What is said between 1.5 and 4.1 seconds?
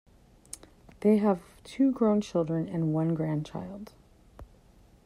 two grown children and one grandchild.